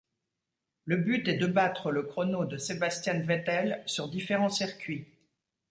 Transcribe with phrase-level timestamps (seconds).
[0.85, 5.05] Le but est de battre le chrono de Sebastian Vettel sur différents circuits.